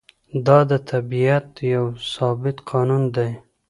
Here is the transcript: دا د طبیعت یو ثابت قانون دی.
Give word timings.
دا 0.45 0.59
د 0.69 0.73
طبیعت 0.91 1.47
یو 1.75 1.85
ثابت 2.13 2.57
قانون 2.69 3.03
دی. 3.15 3.31